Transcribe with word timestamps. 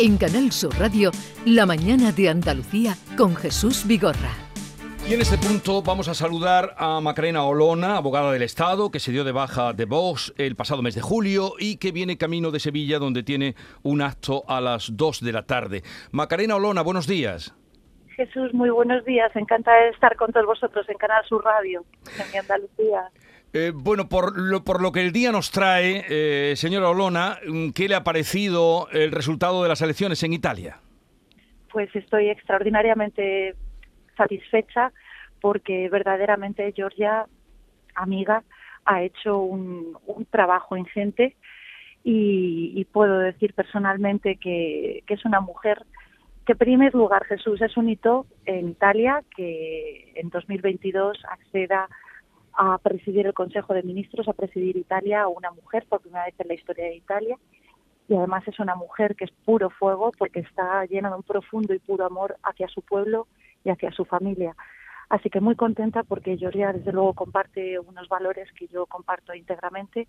En 0.00 0.16
Canal 0.16 0.52
Sur 0.52 0.78
Radio, 0.78 1.10
La 1.44 1.66
mañana 1.66 2.12
de 2.12 2.28
Andalucía 2.28 2.94
con 3.16 3.34
Jesús 3.34 3.84
Vigorra. 3.84 4.30
Y 5.10 5.14
en 5.14 5.20
este 5.20 5.36
punto 5.38 5.82
vamos 5.82 6.06
a 6.06 6.14
saludar 6.14 6.72
a 6.78 7.00
Macarena 7.00 7.42
Olona, 7.42 7.96
abogada 7.96 8.30
del 8.30 8.42
Estado, 8.42 8.92
que 8.92 9.00
se 9.00 9.10
dio 9.10 9.24
de 9.24 9.32
baja 9.32 9.72
de 9.72 9.86
Vox 9.86 10.32
el 10.38 10.54
pasado 10.54 10.82
mes 10.82 10.94
de 10.94 11.00
julio 11.00 11.54
y 11.58 11.78
que 11.78 11.90
viene 11.90 12.16
camino 12.16 12.52
de 12.52 12.60
Sevilla, 12.60 13.00
donde 13.00 13.24
tiene 13.24 13.56
un 13.82 14.00
acto 14.00 14.44
a 14.46 14.60
las 14.60 14.96
2 14.96 15.20
de 15.20 15.32
la 15.32 15.42
tarde. 15.42 15.82
Macarena 16.12 16.54
Olona, 16.54 16.82
buenos 16.82 17.08
días. 17.08 17.52
Jesús, 18.10 18.54
muy 18.54 18.70
buenos 18.70 19.04
días. 19.04 19.34
Encantada 19.34 19.82
de 19.82 19.88
estar 19.90 20.14
con 20.14 20.30
todos 20.30 20.46
vosotros 20.46 20.88
en 20.88 20.96
Canal 20.96 21.24
Sur 21.24 21.42
Radio, 21.44 21.84
en 22.32 22.38
Andalucía. 22.38 23.10
Eh, 23.52 23.72
bueno, 23.74 24.08
por 24.08 24.38
lo, 24.38 24.62
por 24.62 24.82
lo 24.82 24.92
que 24.92 25.00
el 25.00 25.12
día 25.12 25.32
nos 25.32 25.50
trae, 25.50 26.04
eh, 26.08 26.54
señora 26.56 26.90
Olona, 26.90 27.38
¿qué 27.74 27.88
le 27.88 27.94
ha 27.94 28.04
parecido 28.04 28.88
el 28.92 29.10
resultado 29.10 29.62
de 29.62 29.70
las 29.70 29.80
elecciones 29.80 30.22
en 30.22 30.34
Italia? 30.34 30.80
Pues 31.72 31.94
estoy 31.96 32.28
extraordinariamente 32.28 33.54
satisfecha 34.16 34.92
porque 35.40 35.88
verdaderamente 35.88 36.72
Georgia, 36.72 37.26
amiga, 37.94 38.42
ha 38.84 39.02
hecho 39.02 39.38
un, 39.38 39.96
trabajo 40.30 40.76
ingente 40.76 41.36
y, 42.04 42.84
puedo 42.92 43.18
decir 43.18 43.54
personalmente 43.54 44.36
que, 44.36 45.04
es 45.06 45.24
una 45.24 45.40
mujer 45.40 45.84
que, 46.46 46.52
en 46.52 46.58
primer 46.58 46.94
lugar, 46.94 47.24
Jesús 47.24 47.60
es 47.60 47.76
un 47.76 47.88
hito 47.88 48.26
en 48.46 48.70
Italia 48.70 49.22
que 49.36 50.12
en 50.16 50.30
2022 50.30 51.18
acceda 51.30 51.88
a 52.60 52.76
presidir 52.78 53.24
el 53.24 53.34
Consejo 53.34 53.72
de 53.72 53.84
Ministros, 53.84 54.26
a 54.26 54.32
presidir 54.32 54.76
Italia 54.76 55.28
una 55.28 55.52
mujer 55.52 55.86
por 55.88 56.00
primera 56.00 56.24
vez 56.24 56.34
en 56.38 56.48
la 56.48 56.54
historia 56.54 56.86
de 56.86 56.96
Italia. 56.96 57.38
Y 58.08 58.16
además 58.16 58.42
es 58.48 58.58
una 58.58 58.74
mujer 58.74 59.14
que 59.14 59.26
es 59.26 59.30
puro 59.44 59.70
fuego 59.70 60.10
porque 60.18 60.40
está 60.40 60.84
llena 60.86 61.08
de 61.08 61.16
un 61.16 61.22
profundo 61.22 61.72
y 61.72 61.78
puro 61.78 62.04
amor 62.04 62.36
hacia 62.42 62.66
su 62.66 62.82
pueblo 62.82 63.28
y 63.64 63.70
hacia 63.70 63.92
su 63.92 64.04
familia. 64.04 64.56
Así 65.08 65.30
que 65.30 65.40
muy 65.40 65.54
contenta 65.54 66.02
porque 66.02 66.36
Georgia 66.36 66.72
desde 66.72 66.92
luego 66.92 67.14
comparte 67.14 67.78
unos 67.78 68.08
valores 68.08 68.50
que 68.52 68.66
yo 68.66 68.86
comparto 68.86 69.34
íntegramente 69.34 70.08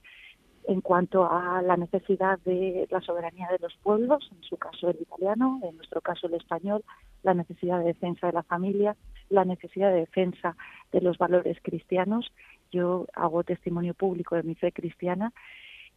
en 0.67 0.81
cuanto 0.81 1.31
a 1.31 1.61
la 1.61 1.77
necesidad 1.77 2.39
de 2.39 2.87
la 2.89 2.99
soberanía 3.01 3.47
de 3.51 3.59
los 3.59 3.75
pueblos, 3.83 4.27
en 4.35 4.41
su 4.43 4.57
caso 4.57 4.89
el 4.89 4.97
italiano, 4.99 5.59
en 5.63 5.75
nuestro 5.77 6.01
caso 6.01 6.25
el 6.27 6.33
español, 6.33 6.83
la 7.21 7.35
necesidad 7.35 7.77
de 7.79 7.85
defensa 7.85 8.27
de 8.27 8.33
la 8.33 8.43
familia, 8.43 8.95
la 9.29 9.45
necesidad 9.45 9.91
de 9.91 10.01
defensa 10.01 10.55
de 10.91 11.01
los 11.01 11.17
valores 11.17 11.57
cristianos. 11.61 12.31
Yo 12.71 13.07
hago 13.13 13.43
testimonio 13.43 13.93
público 13.93 14.35
de 14.35 14.43
mi 14.43 14.55
fe 14.55 14.71
cristiana 14.71 15.31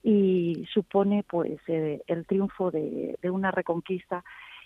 y 0.03 0.67
supone 0.73 1.25
pues 1.29 1.61
eh, 1.69 2.03
el 2.07 2.27
triunfo 2.27 2.71
de, 2.71 3.17
una 3.25 3.51
reconquista 3.51 4.25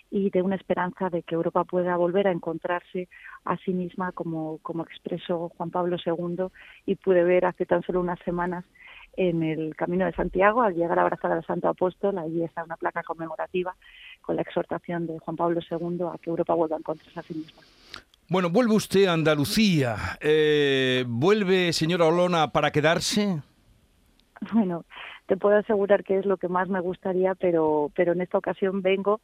y 0.09 0.29
de 0.29 0.41
una 0.41 0.55
esperanza 0.55 1.09
de 1.09 1.21
que 1.21 1.35
Europa 1.35 1.65
pueda 1.65 1.97
volver 1.97 2.27
a 2.27 2.31
encontrarse 2.31 3.09
a 3.43 3.57
sí 3.57 3.73
misma 3.73 4.13
como, 4.13 4.57
como 4.59 4.83
expresó 4.83 5.49
Juan 5.57 5.69
Pablo 5.69 5.97
II 6.03 6.47
y 6.85 6.95
pude 6.95 7.23
ver 7.23 7.45
hace 7.45 7.65
tan 7.65 7.83
solo 7.83 7.99
unas 7.99 8.19
semanas 8.19 8.65
en 9.17 9.43
el 9.43 9.75
Camino 9.75 10.05
de 10.05 10.13
Santiago, 10.13 10.61
al 10.61 10.75
llegar 10.75 10.97
a 10.99 11.01
abrazar 11.01 11.31
al 11.31 11.45
Santo 11.45 11.67
Apóstol, 11.67 12.19
allí 12.19 12.43
está 12.43 12.63
una 12.63 12.77
placa 12.77 13.01
conmemorativa 13.03 13.75
con 14.21 14.35
la 14.35 14.43
exhortación 14.43 15.07
de 15.07 15.17
Juan 15.19 15.35
Pablo 15.35 15.59
II 15.69 16.03
a 16.13 16.17
que 16.19 16.29
Europa 16.29 16.53
vuelva 16.53 16.75
a 16.75 16.79
encontrarse 16.79 17.19
a 17.19 17.23
sí 17.23 17.33
misma. 17.33 17.63
Bueno, 18.29 18.49
vuelve 18.49 18.75
usted 18.75 19.05
a 19.05 19.13
Andalucía. 19.13 19.95
Eh, 20.19 21.05
¿Vuelve, 21.07 21.71
señora 21.71 22.05
Olona, 22.07 22.51
para 22.51 22.71
quedarse? 22.71 23.41
Bueno, 24.51 24.83
te 25.27 25.37
puedo 25.37 25.55
asegurar 25.55 26.03
que 26.03 26.19
es 26.19 26.25
lo 26.25 26.35
que 26.37 26.49
más 26.49 26.67
me 26.67 26.81
gustaría, 26.81 27.35
pero, 27.35 27.89
pero 27.95 28.11
en 28.11 28.21
esta 28.21 28.37
ocasión 28.37 28.81
vengo 28.81 29.21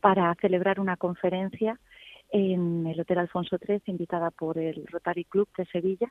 para 0.00 0.34
celebrar 0.40 0.80
una 0.80 0.96
conferencia 0.96 1.78
en 2.30 2.86
el 2.86 2.98
Hotel 2.98 3.18
Alfonso 3.18 3.58
XIII, 3.58 3.82
invitada 3.86 4.30
por 4.30 4.58
el 4.58 4.86
Rotary 4.86 5.24
Club 5.24 5.48
de 5.56 5.66
Sevilla, 5.66 6.10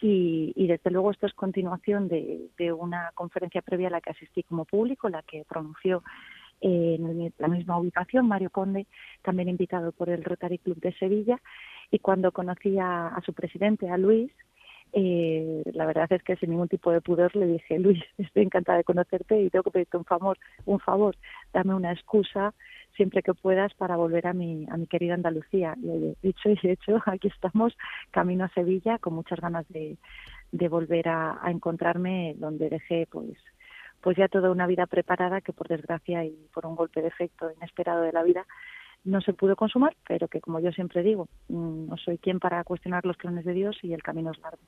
y, 0.00 0.66
desde 0.66 0.90
luego 0.90 1.10
esto 1.10 1.26
es 1.26 1.32
continuación 1.34 2.08
de, 2.08 2.72
una 2.72 3.10
conferencia 3.14 3.62
previa 3.62 3.88
a 3.88 3.90
la 3.90 4.00
que 4.00 4.10
asistí 4.10 4.42
como 4.42 4.64
público, 4.64 5.08
la 5.08 5.22
que 5.22 5.44
pronunció 5.48 6.02
en 6.60 7.32
la 7.38 7.48
misma 7.48 7.78
ubicación 7.78 8.28
Mario 8.28 8.50
Conde, 8.50 8.86
también 9.22 9.48
invitado 9.48 9.92
por 9.92 10.10
el 10.10 10.24
Rotary 10.24 10.58
Club 10.58 10.78
de 10.80 10.92
Sevilla. 10.94 11.40
Y 11.90 11.98
cuando 11.98 12.32
conocí 12.32 12.78
a, 12.78 13.20
su 13.24 13.32
presidente, 13.32 13.90
a 13.90 13.98
Luis, 13.98 14.32
eh, 14.92 15.62
la 15.72 15.86
verdad 15.86 16.12
es 16.12 16.22
que 16.22 16.36
sin 16.36 16.50
ningún 16.50 16.68
tipo 16.68 16.92
de 16.92 17.00
pudor 17.00 17.34
le 17.34 17.46
dije, 17.46 17.78
Luis, 17.78 18.02
estoy 18.18 18.44
encantada 18.44 18.78
de 18.78 18.84
conocerte 18.84 19.40
y 19.40 19.50
tengo 19.50 19.64
que 19.64 19.70
pedirte 19.70 19.96
un 19.96 20.04
favor, 20.04 20.38
un 20.66 20.80
favor, 20.80 21.16
dame 21.52 21.74
una 21.74 21.92
excusa 21.92 22.54
siempre 22.96 23.22
que 23.22 23.34
puedas 23.34 23.74
para 23.74 23.96
volver 23.96 24.26
a 24.26 24.32
mi, 24.32 24.66
a 24.70 24.76
mi 24.76 24.86
querida 24.86 25.14
Andalucía. 25.14 25.74
Y 25.82 26.16
dicho 26.22 26.48
y 26.48 26.58
hecho, 26.62 27.02
aquí 27.06 27.28
estamos, 27.28 27.76
camino 28.10 28.44
a 28.44 28.48
Sevilla, 28.50 28.98
con 28.98 29.14
muchas 29.14 29.40
ganas 29.40 29.66
de, 29.68 29.96
de 30.54 30.68
volver 30.68 31.08
a, 31.08 31.40
encontrarme 31.46 32.34
donde 32.38 32.70
dejé 32.70 33.06
pues 33.10 33.36
pues 34.00 34.16
ya 34.18 34.28
toda 34.28 34.50
una 34.50 34.66
vida 34.66 34.86
preparada 34.86 35.40
que 35.40 35.54
por 35.54 35.66
desgracia 35.66 36.24
y 36.24 36.36
por 36.52 36.66
un 36.66 36.76
golpe 36.76 37.00
de 37.00 37.08
efecto 37.08 37.50
inesperado 37.50 38.02
de 38.02 38.12
la 38.12 38.22
vida 38.22 38.46
no 39.04 39.20
se 39.20 39.32
pudo 39.32 39.54
consumar, 39.56 39.94
pero 40.08 40.28
que 40.28 40.40
como 40.40 40.60
yo 40.60 40.72
siempre 40.72 41.02
digo, 41.02 41.28
mm, 41.48 41.88
no 41.88 41.96
soy 41.96 42.18
quien 42.18 42.40
para 42.40 42.64
cuestionar 42.64 43.04
los 43.04 43.16
planes 43.16 43.44
de 43.44 43.52
Dios 43.52 43.76
y 43.82 43.92
el 43.92 44.02
camino 44.02 44.32
es 44.32 44.38
largo. 44.40 44.62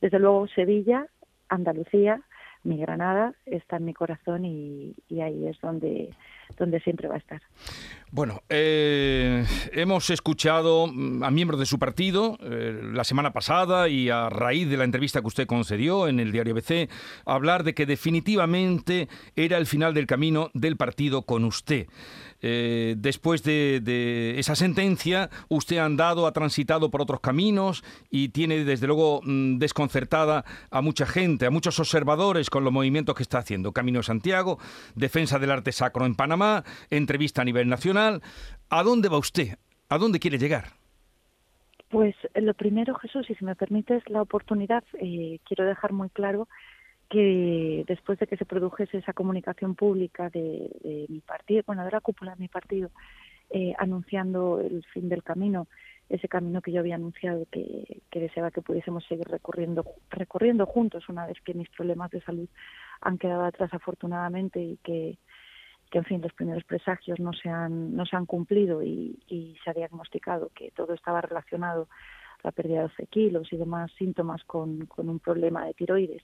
Desde 0.00 0.18
luego 0.18 0.46
Sevilla, 0.48 1.06
Andalucía, 1.48 2.22
mi 2.64 2.78
Granada 2.78 3.34
está 3.44 3.76
en 3.76 3.84
mi 3.84 3.94
corazón 3.94 4.44
y, 4.44 4.94
ahí 5.20 5.46
es 5.46 5.60
donde, 5.60 6.10
donde 6.58 6.80
siempre 6.80 7.08
va 7.08 7.14
a 7.14 7.18
estar. 7.18 7.40
Bueno, 8.12 8.42
eh, 8.48 9.44
hemos 9.72 10.10
escuchado 10.10 10.86
mm, 10.86 11.24
a 11.24 11.30
miembros 11.30 11.58
de 11.58 11.66
su 11.66 11.78
partido 11.78 12.38
eh, 12.40 12.80
la 12.92 13.04
semana 13.04 13.32
pasada 13.32 13.88
y 13.88 14.10
a 14.10 14.30
raíz 14.30 14.68
de 14.70 14.76
la 14.76 14.84
entrevista 14.84 15.20
que 15.20 15.26
usted 15.26 15.46
concedió 15.46 16.06
en 16.06 16.20
el 16.20 16.30
diario 16.30 16.54
BC 16.54 16.88
hablar 17.24 17.64
de 17.64 17.74
que 17.74 17.84
definitivamente 17.84 19.08
era 19.34 19.58
el 19.58 19.66
final 19.66 19.92
del 19.92 20.06
camino 20.06 20.50
del 20.54 20.76
partido 20.76 21.22
con 21.22 21.44
usted. 21.44 21.88
Eh, 22.42 22.94
después 22.98 23.42
de, 23.42 24.34
esa 24.38 24.54
sentencia, 24.54 25.30
usted 25.48 25.78
ha 25.78 25.84
andado, 25.84 26.26
ha 26.26 26.32
transitado 26.32 26.90
por 26.90 27.00
otros 27.00 27.20
caminos 27.20 27.82
y 28.10 28.28
tiene 28.28 28.64
desde 28.64 28.86
luego 28.86 29.20
mm, 29.24 29.58
desconcertada 29.58 30.44
a 30.70 30.80
mucha 30.80 31.06
gente, 31.06 31.46
a 31.46 31.50
muchos 31.50 31.80
observadores 31.80 32.50
con 32.50 32.64
los 32.64 32.72
movimientos 32.72 33.14
que 33.14 33.22
está 33.22 33.38
haciendo. 33.38 33.72
Camino 33.72 34.00
de 34.00 34.04
Santiago, 34.04 34.58
defensa 34.94 35.38
del 35.38 35.50
arte 35.50 35.72
sacro 35.72 36.06
en 36.06 36.14
Panamá, 36.14 36.35
entrevista 36.90 37.42
a 37.42 37.44
nivel 37.44 37.68
nacional. 37.68 38.22
¿A 38.68 38.82
dónde 38.82 39.08
va 39.08 39.18
usted? 39.18 39.58
¿A 39.88 39.98
dónde 39.98 40.18
quiere 40.18 40.38
llegar? 40.38 40.64
Pues 41.88 42.16
lo 42.34 42.52
primero, 42.54 42.94
Jesús, 42.96 43.30
y 43.30 43.34
si 43.34 43.44
me 43.44 43.54
permites 43.54 44.02
la 44.10 44.22
oportunidad, 44.22 44.82
eh, 45.00 45.38
quiero 45.44 45.64
dejar 45.64 45.92
muy 45.92 46.08
claro 46.10 46.48
que 47.08 47.84
después 47.86 48.18
de 48.18 48.26
que 48.26 48.36
se 48.36 48.44
produjese 48.44 48.98
esa 48.98 49.12
comunicación 49.12 49.76
pública 49.76 50.28
de, 50.30 51.06
mi 51.08 51.20
partido, 51.20 51.62
bueno, 51.66 51.84
de 51.84 51.92
la 51.92 52.00
cúpula 52.00 52.32
de 52.32 52.40
mi 52.40 52.48
partido, 52.48 52.90
eh, 53.50 53.74
anunciando 53.78 54.60
el 54.60 54.84
fin 54.92 55.08
del 55.08 55.22
camino, 55.22 55.68
ese 56.08 56.28
camino 56.28 56.60
que 56.60 56.72
yo 56.72 56.80
había 56.80 56.96
anunciado 56.96 57.46
que, 57.52 58.02
que 58.10 58.20
deseaba 58.20 58.50
que 58.50 58.62
pudiésemos 58.62 59.04
seguir 59.06 59.26
recorriendo, 59.28 59.84
recorriendo 60.10 60.66
juntos 60.66 61.08
una 61.08 61.26
vez 61.26 61.40
que 61.44 61.54
mis 61.54 61.68
problemas 61.68 62.10
de 62.10 62.20
salud 62.22 62.48
han 63.00 63.18
quedado 63.18 63.44
atrás 63.44 63.72
afortunadamente 63.72 64.60
y 64.60 64.76
que, 64.82 65.18
que 65.90 65.98
en 65.98 66.04
fin 66.04 66.20
los 66.20 66.32
primeros 66.32 66.64
presagios 66.64 67.20
no 67.20 67.32
se 67.32 67.48
han, 67.48 67.94
no 67.94 68.06
se 68.06 68.16
han 68.16 68.26
cumplido 68.26 68.82
y, 68.82 69.18
y 69.28 69.56
se 69.62 69.70
ha 69.70 69.74
diagnosticado 69.74 70.50
que 70.54 70.70
todo 70.72 70.94
estaba 70.94 71.20
relacionado 71.20 71.88
la 72.42 72.52
pérdida 72.52 72.76
de 72.76 72.88
12 72.88 73.06
kilos 73.08 73.52
y 73.52 73.56
demás 73.56 73.90
síntomas 73.98 74.42
con, 74.44 74.88
un 74.96 75.18
problema 75.18 75.66
de 75.66 75.74
tiroides 75.74 76.22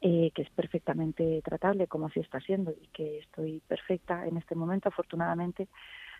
eh, 0.00 0.32
que 0.34 0.42
es 0.42 0.50
perfectamente 0.50 1.40
tratable, 1.44 1.86
como 1.86 2.06
así 2.06 2.20
está 2.20 2.40
siendo, 2.40 2.72
y 2.72 2.88
que 2.88 3.18
estoy 3.18 3.62
perfecta 3.68 4.26
en 4.26 4.36
este 4.36 4.56
momento, 4.56 4.88
afortunadamente, 4.88 5.68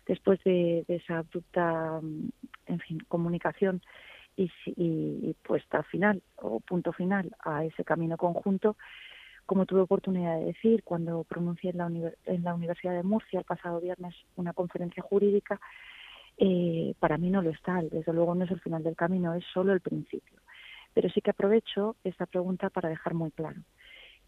después 0.07 0.41
de, 0.45 0.85
esa 0.87 1.17
abrupta, 1.17 1.99
mm, 2.01 2.29
en 2.67 2.79
fin, 2.79 2.99
comunicación 3.09 3.81
y, 4.37 4.49
y, 4.67 5.35
puesta 5.43 5.83
final 5.83 6.21
o 6.37 6.61
punto 6.61 6.93
final 6.93 7.35
a 7.43 7.65
ese 7.65 7.83
camino 7.83 8.15
conjunto, 8.15 8.77
como 9.45 9.65
tuve 9.65 9.81
oportunidad 9.81 10.39
de 10.39 10.45
decir 10.45 10.83
cuando 10.83 11.23
pronuncié 11.23 11.71
en 11.71 11.77
la, 11.77 11.87
en 12.25 12.43
la 12.43 12.53
Universidad 12.53 12.93
de 12.93 13.03
Murcia 13.03 13.39
el 13.39 13.45
pasado 13.45 13.81
viernes 13.81 14.15
una 14.35 14.53
conferencia 14.53 15.03
jurídica, 15.03 15.59
eh, 16.37 16.95
para 16.99 17.17
mí 17.17 17.29
no 17.29 17.41
lo 17.41 17.49
está, 17.49 17.81
desde 17.81 18.13
luego 18.13 18.35
no 18.35 18.45
es 18.45 18.51
el 18.51 18.61
final 18.61 18.83
del 18.83 18.95
camino, 18.95 19.33
es 19.33 19.43
solo 19.53 19.73
el 19.73 19.81
principio. 19.81 20.39
Pero 20.93 21.09
sí 21.09 21.21
que 21.21 21.31
aprovecho 21.31 21.95
esta 22.03 22.25
pregunta 22.25 22.69
para 22.69 22.89
dejar 22.89 23.13
muy 23.13 23.31
claro 23.31 23.61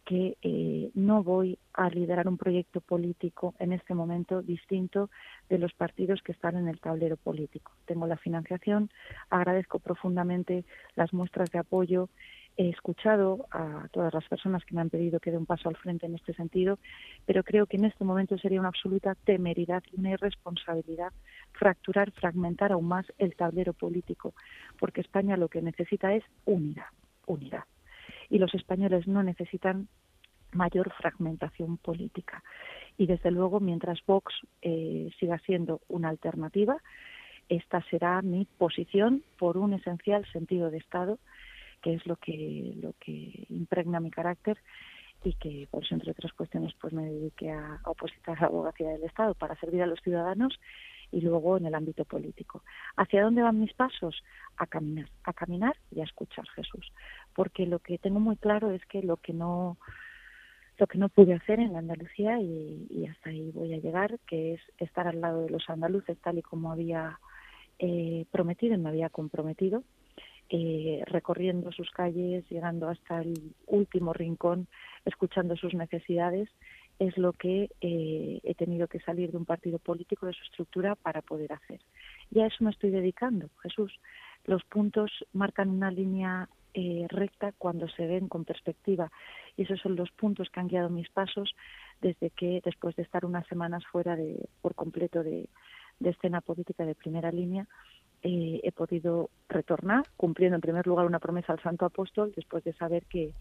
que 0.06 0.38
eh, 0.44 0.92
no 0.94 1.24
voy 1.24 1.58
a 1.74 1.90
liderar 1.90 2.28
un 2.28 2.38
proyecto 2.38 2.80
político 2.80 3.56
en 3.58 3.74
este 3.74 3.96
momento 3.96 4.44
distinto 4.44 5.10
de 5.50 5.58
los 5.58 5.74
partidos 5.74 6.22
que 6.22 6.32
están 6.32 6.56
en 6.56 6.68
el 6.68 6.80
tablero 6.80 7.18
político. 7.18 7.72
Tengo 7.86 8.06
la 8.06 8.18
financiación, 8.18 8.92
agradezco 9.32 9.80
profundamente 9.80 10.64
las 10.96 11.12
muestras 11.12 11.50
de 11.50 11.58
apoyo 11.58 12.10
He 12.57 12.69
escuchado 12.69 13.48
a 13.52 13.90
todas 13.92 14.13
las 14.13 14.25
personas 14.30 14.63
que 14.63 14.75
me 14.75 14.81
han 14.81 14.90
pedido 14.90 15.19
que 15.19 15.31
dé 15.31 15.38
un 15.38 15.46
paso 15.46 15.68
al 15.68 15.75
frente 15.75 16.06
en 16.06 16.16
este 16.16 16.34
sentido, 16.34 16.80
pero 17.25 17.44
creo 17.44 17.66
que 17.66 17.75
en 17.75 17.86
este 17.86 18.06
momento 18.06 18.38
sería 18.38 18.62
una 18.62 18.69
absoluta 18.69 19.13
temeridad 19.25 19.84
y 19.92 20.00
una 20.00 20.12
irresponsabilidad 20.12 21.12
fracturar, 21.52 22.12
fragmentar 22.12 22.72
aún 22.72 22.88
más 22.88 23.06
el 23.18 23.36
tablero 23.36 23.74
político, 23.74 24.34
porque 24.80 25.02
España 25.02 25.36
lo 25.36 25.50
que 25.50 25.62
necesita 25.62 26.13
es 26.13 26.24
unidad, 26.46 26.88
unidad. 27.25 27.66
Y 28.30 28.40
los 28.40 28.54
españoles 28.54 29.06
no 29.06 29.22
necesitan 29.22 29.90
mayor 30.54 30.94
fragmentación 30.94 31.78
política. 31.78 32.42
Y 32.98 33.08
desde 33.08 33.31
luego, 33.31 33.60
mientras 33.60 34.00
Vox 34.06 34.34
eh, 34.62 35.10
siga 35.19 35.40
siendo 35.40 35.81
una 35.90 36.08
alternativa, 36.08 36.78
esta 37.50 37.84
será 37.90 38.22
mi 38.22 38.48
posición 38.58 39.24
por 39.38 39.58
un 39.58 39.74
esencial 39.74 40.25
sentido 40.31 40.72
de 40.72 40.78
Estado 40.78 41.19
que 41.86 41.94
es 41.94 42.08
lo 42.08 42.16
que, 42.16 42.74
lo 42.82 42.94
que 43.00 43.46
impregna 43.50 44.00
mi 44.00 44.10
carácter 44.10 44.58
y 45.24 45.34
que 45.34 45.68
por 45.70 45.84
eso, 45.84 45.94
entre 45.94 46.10
otras 46.10 46.34
cuestiones, 46.34 46.74
pues 46.82 46.94
me 46.94 47.06
dediqué 47.06 47.52
a, 47.52 47.80
opositar 47.86 48.40
a 48.40 48.42
la 48.42 48.48
abogacía 48.48 48.90
del 48.90 49.04
Estado 49.04 49.36
para 49.36 49.56
servir 49.60 49.84
a 49.84 49.86
los 49.86 50.00
ciudadanos 50.00 50.60
y 51.12 51.22
luego 51.22 51.58
en 51.58 51.68
el 51.68 51.76
ámbito 51.76 52.04
político. 52.04 52.64
¿Hacia 52.98 53.22
dónde 53.22 53.44
van 53.44 53.60
mis 53.60 53.72
pasos? 53.74 54.24
A 54.58 54.66
caminar, 54.66 55.08
a 55.26 55.34
caminar 55.34 55.76
y 55.92 56.02
a 56.02 56.06
escuchar 56.06 56.48
Jesús. 56.56 56.92
Porque 57.36 57.68
lo 57.68 57.78
que 57.78 58.00
tengo 58.00 58.20
muy 58.20 58.38
claro 58.38 58.72
es 58.72 58.84
que 58.88 59.04
lo 59.04 59.18
que 59.18 59.34
no 59.34 59.78
lo 60.80 60.88
que 60.88 60.98
no 60.98 61.08
pude 61.08 61.36
hacer 61.36 61.60
en 61.60 61.72
la 61.74 61.80
Andalucía 61.80 62.42
y, 62.42 62.88
y 62.90 63.06
hasta 63.06 63.30
ahí 63.30 63.52
voy 63.52 63.76
a 63.76 63.78
llegar, 63.78 64.18
que 64.26 64.56
es 64.56 64.62
estar 64.80 65.08
al 65.08 65.22
lado 65.22 65.44
de 65.44 65.52
los 65.52 65.70
andaluces 65.70 66.18
tal 66.18 66.40
y 66.40 66.42
como 66.42 66.72
había 66.72 67.20
eh, 67.78 68.26
prometido 68.32 68.74
y 68.74 68.78
me 68.78 68.88
había 68.88 69.10
comprometido, 69.10 69.84
eh, 70.50 71.04
recorriendo 71.08 71.72
sus 71.72 71.90
calles, 71.90 72.48
llegando 72.50 72.88
hasta 72.88 73.22
el 73.22 73.56
último 73.66 74.14
rincón, 74.14 74.68
escuchando 75.04 75.56
sus 75.56 75.74
necesidades, 75.74 76.50
es 77.00 77.18
lo 77.18 77.34
que 77.34 77.70
eh, 77.82 78.40
he 78.44 78.56
tenido 78.56 78.88
que 78.88 79.00
salir 79.00 79.32
de 79.32 79.38
un 79.38 79.46
partido 79.46 79.80
político, 79.80 80.28
de 80.28 80.34
su 80.34 80.44
estructura, 80.44 80.96
para 80.96 81.22
poder 81.22 81.54
hacer. 81.54 81.82
Y 82.32 82.40
a 82.40 82.48
eso 82.48 82.64
me 82.64 82.72
estoy 82.72 82.92
dedicando, 82.92 83.50
Jesús. 83.64 84.00
Los 84.46 84.64
puntos 84.64 85.12
marcan 85.34 85.70
una 85.70 85.92
línea 85.92 86.48
eh, 86.74 87.06
recta 87.10 87.52
cuando 87.58 87.88
se 87.90 88.06
ven 88.06 88.28
con 88.28 88.46
perspectiva. 88.46 89.12
Y 89.58 89.64
esos 89.64 89.80
son 89.82 89.96
los 89.96 90.12
puntos 90.12 90.50
que 90.50 90.60
han 90.60 90.68
guiado 90.68 90.90
mis 90.90 91.10
pasos 91.10 91.56
desde 92.02 92.30
que, 92.30 92.62
después 92.64 92.96
de 92.96 93.04
estar 93.04 93.26
unas 93.26 93.48
semanas 93.48 93.84
fuera 93.92 94.16
de, 94.16 94.48
por 94.62 94.76
completo 94.76 95.24
de 95.24 95.50
escena 96.02 96.42
política 96.42 96.86
de 96.86 96.94
primera 96.94 97.32
línea, 97.32 97.68
eh, 98.27 98.60
he 98.63 98.72
podido 98.72 99.30
retornar, 99.48 100.04
cumpliendo 100.18 100.56
en 100.56 100.62
primer 100.62 100.88
lugar 100.88 101.06
una 101.06 101.19
promesa 101.19 101.54
al 101.54 101.62
Santo 101.62 101.86
Apóstol, 101.86 102.33
después 102.36 102.63
de 102.63 102.74
saber 102.74 103.06
que 103.06 103.36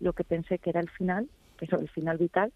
lo 0.00 0.14
que 0.14 0.24
pensé 0.24 0.58
que 0.58 0.70
era 0.70 0.80
el 0.80 0.88
final, 0.88 1.28
pero 1.58 1.78
el 1.78 1.90
final 1.90 2.16
vital, 2.16 2.50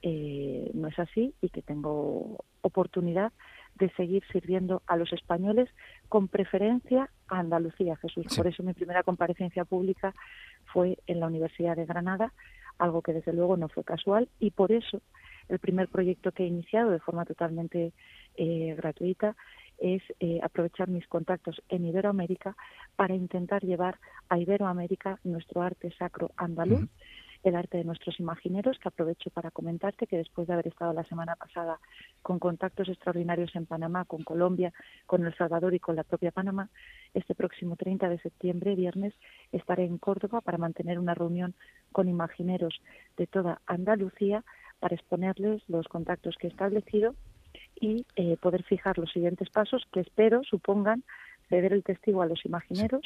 eh, 0.00 0.70
no 0.72 0.88
es 0.88 0.98
así 0.98 1.34
y 1.42 1.50
que 1.50 1.60
tengo 1.60 2.42
oportunidad 2.62 3.30
de 3.74 3.90
seguir 3.90 4.22
sirviendo 4.32 4.80
a 4.86 4.96
los 4.96 5.12
españoles 5.12 5.68
con 6.08 6.28
preferencia 6.28 7.10
a 7.28 7.40
Andalucía, 7.40 7.96
Jesús. 7.96 8.24
Por 8.34 8.46
eso 8.46 8.62
mi 8.62 8.72
primera 8.72 9.02
comparecencia 9.02 9.66
pública 9.66 10.14
fue 10.72 10.96
en 11.06 11.20
la 11.20 11.26
Universidad 11.26 11.76
de 11.76 11.84
Granada, 11.84 12.32
algo 12.78 13.02
que 13.02 13.12
desde 13.12 13.34
luego 13.34 13.58
no 13.58 13.68
fue 13.68 13.84
casual 13.84 14.30
y 14.38 14.52
por 14.52 14.72
eso 14.72 15.02
el 15.50 15.58
primer 15.58 15.88
proyecto 15.88 16.32
que 16.32 16.44
he 16.44 16.46
iniciado 16.46 16.90
de 16.90 17.00
forma 17.00 17.26
totalmente 17.26 17.92
eh, 18.36 18.74
gratuita 18.78 19.36
es 19.78 20.02
eh, 20.20 20.40
aprovechar 20.42 20.88
mis 20.88 21.06
contactos 21.06 21.62
en 21.68 21.84
Iberoamérica 21.84 22.56
para 22.96 23.14
intentar 23.14 23.62
llevar 23.62 23.98
a 24.28 24.38
Iberoamérica 24.38 25.18
nuestro 25.24 25.62
arte 25.62 25.92
sacro 25.98 26.30
andaluz, 26.36 26.88
el 27.44 27.54
arte 27.54 27.78
de 27.78 27.84
nuestros 27.84 28.18
imagineros, 28.18 28.78
que 28.78 28.88
aprovecho 28.88 29.30
para 29.30 29.50
comentarte 29.50 30.06
que 30.06 30.16
después 30.16 30.48
de 30.48 30.54
haber 30.54 30.66
estado 30.66 30.92
la 30.92 31.04
semana 31.04 31.36
pasada 31.36 31.78
con 32.22 32.38
contactos 32.38 32.88
extraordinarios 32.88 33.54
en 33.54 33.66
Panamá, 33.66 34.04
con 34.04 34.24
Colombia, 34.24 34.72
con 35.06 35.24
El 35.24 35.34
Salvador 35.36 35.74
y 35.74 35.78
con 35.78 35.94
la 35.94 36.04
propia 36.04 36.32
Panamá, 36.32 36.68
este 37.14 37.34
próximo 37.34 37.76
30 37.76 38.08
de 38.08 38.18
septiembre, 38.18 38.74
viernes, 38.74 39.14
estaré 39.52 39.84
en 39.84 39.98
Córdoba 39.98 40.40
para 40.40 40.58
mantener 40.58 40.98
una 40.98 41.14
reunión 41.14 41.54
con 41.92 42.08
imagineros 42.08 42.80
de 43.16 43.26
toda 43.26 43.60
Andalucía 43.66 44.44
para 44.80 44.94
exponerles 44.94 45.62
los 45.68 45.86
contactos 45.88 46.36
que 46.38 46.48
he 46.48 46.50
establecido 46.50 47.14
y 47.80 48.06
eh, 48.16 48.36
poder 48.40 48.62
fijar 48.64 48.98
los 48.98 49.10
siguientes 49.12 49.50
pasos 49.50 49.86
que 49.92 50.00
espero 50.00 50.42
supongan 50.44 51.04
ceder 51.48 51.72
el 51.72 51.82
testigo 51.82 52.22
a 52.22 52.26
los 52.26 52.44
imagineros. 52.44 53.02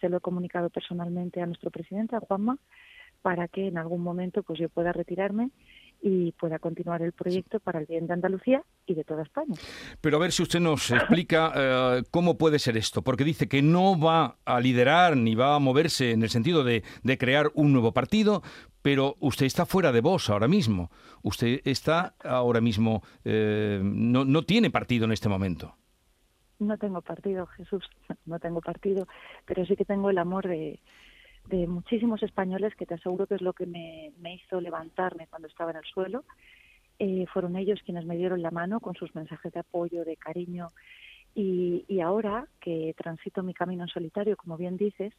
Se 0.00 0.08
lo 0.08 0.18
he 0.18 0.20
comunicado 0.20 0.70
personalmente 0.70 1.40
a 1.40 1.46
nuestro 1.46 1.70
presidente, 1.70 2.16
a 2.16 2.20
Juanma, 2.20 2.58
para 3.22 3.48
que 3.48 3.68
en 3.68 3.78
algún 3.78 4.02
momento 4.02 4.42
pues 4.42 4.58
yo 4.58 4.68
pueda 4.68 4.92
retirarme 4.92 5.50
y 6.06 6.32
pueda 6.32 6.58
continuar 6.58 7.00
el 7.00 7.12
proyecto 7.12 7.60
para 7.60 7.80
el 7.80 7.86
bien 7.86 8.06
de 8.06 8.12
Andalucía 8.12 8.62
y 8.86 8.92
de 8.92 9.04
toda 9.04 9.22
España. 9.22 9.54
Pero 10.02 10.18
a 10.18 10.20
ver 10.20 10.32
si 10.32 10.42
usted 10.42 10.60
nos 10.60 10.90
explica 10.90 11.50
eh, 11.56 12.02
cómo 12.10 12.36
puede 12.36 12.58
ser 12.58 12.76
esto, 12.76 13.00
porque 13.00 13.24
dice 13.24 13.48
que 13.48 13.62
no 13.62 13.98
va 13.98 14.36
a 14.44 14.60
liderar 14.60 15.16
ni 15.16 15.34
va 15.34 15.54
a 15.54 15.58
moverse 15.58 16.10
en 16.10 16.22
el 16.22 16.28
sentido 16.28 16.62
de, 16.62 16.82
crear 17.18 17.50
un 17.54 17.72
nuevo 17.72 17.92
partido, 17.92 18.42
pero 18.84 19.16
usted 19.20 19.46
está 19.46 19.64
fuera 19.64 19.92
de 19.92 20.02
vos 20.02 20.28
ahora 20.28 20.46
mismo. 20.46 20.90
Usted 21.22 21.62
está 21.64 22.16
ahora 22.22 22.60
mismo, 22.60 23.00
eh, 23.24 23.80
no, 23.82 24.26
no 24.26 24.42
tiene 24.42 24.68
partido 24.68 25.06
en 25.06 25.12
este 25.12 25.30
momento. 25.30 25.74
No 26.58 26.76
tengo 26.76 27.00
partido, 27.00 27.46
Jesús, 27.46 27.82
no 28.26 28.38
tengo 28.38 28.60
partido, 28.60 29.08
pero 29.46 29.64
sí 29.64 29.74
que 29.74 29.86
tengo 29.86 30.10
el 30.10 30.18
amor 30.18 30.46
de, 30.46 30.80
muchísimos 31.66 32.22
españoles 32.22 32.74
que 32.74 32.84
te 32.84 32.92
aseguro 32.92 33.26
que 33.26 33.36
es 33.36 33.40
lo 33.40 33.54
que 33.54 33.64
me, 33.64 34.12
hizo 34.34 34.60
levantarme 34.60 35.28
cuando 35.28 35.48
estaba 35.48 35.70
en 35.70 35.78
el 35.78 35.84
suelo. 35.84 36.24
Eh, 36.98 37.24
fueron 37.32 37.56
ellos 37.56 37.80
quienes 37.86 38.04
me 38.04 38.18
dieron 38.18 38.42
la 38.42 38.50
mano 38.50 38.80
con 38.80 38.94
sus 38.96 39.14
mensajes 39.14 39.50
de 39.50 39.60
apoyo, 39.60 40.04
de 40.04 40.18
cariño. 40.18 40.72
Y 41.34 42.00
ahora 42.00 42.46
que 42.60 42.94
transito 42.98 43.42
mi 43.42 43.54
camino 43.54 43.84
en 43.84 43.88
solitario, 43.88 44.36
como 44.36 44.58
bien 44.58 44.76
dices, 44.76 45.14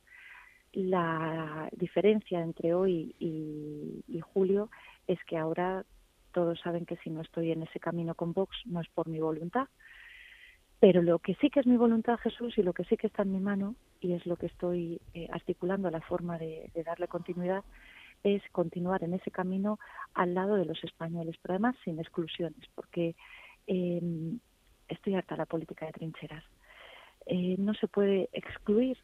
la 0.76 1.70
diferencia 1.72 2.42
entre 2.42 2.74
hoy 2.74 3.16
y, 3.20 4.04
julio 4.34 4.70
es 5.08 5.18
que 5.26 5.38
ahora 5.38 5.86
todos 6.34 6.60
saben 6.60 6.86
que 6.86 6.98
si 6.98 7.10
no 7.10 7.22
estoy 7.22 7.52
en 7.52 7.64
ese 7.64 7.80
camino 7.80 8.16
con 8.16 8.34
Vox 8.34 8.58
no 8.66 8.82
es 8.82 8.90
por 8.90 9.08
mi 9.08 9.20
voluntad, 9.20 9.68
pero 10.80 11.02
lo 11.02 11.20
que 11.20 11.36
sí 11.36 11.50
que 11.50 11.62
es 11.62 11.66
mi 11.66 11.78
voluntad, 11.78 12.18
Jesús, 12.18 12.58
y 12.58 12.64
lo 12.64 12.74
que 12.74 12.84
sí 12.84 12.98
que 12.98 13.08
está 13.08 13.22
en 13.22 13.32
mi 13.32 13.40
mano, 13.40 13.76
y 14.02 14.14
es 14.14 14.26
lo 14.26 14.36
que 14.36 14.48
estoy 14.48 15.00
eh, 15.14 15.30
articulando 15.32 15.90
la 15.90 16.02
forma 16.02 16.38
de, 16.38 16.70
darle 16.86 17.08
continuidad, 17.08 17.64
es 18.24 18.42
continuar 18.52 19.04
en 19.04 19.14
ese 19.14 19.32
camino 19.32 19.80
al 20.14 20.34
lado 20.34 20.56
de 20.56 20.66
los 20.66 20.84
españoles, 20.84 21.38
pero 21.42 21.54
además 21.54 21.76
sin 21.86 22.00
exclusiones, 22.00 22.68
porque 22.74 23.16
em, 23.68 24.40
estoy 24.90 25.16
harta 25.16 25.38
la 25.38 25.46
política 25.46 25.86
de 25.86 25.94
trincheras. 25.94 26.44
Eh, 27.28 27.56
no 27.58 27.74
se 27.76 27.88
puede 27.88 28.30
excluir 28.34 28.98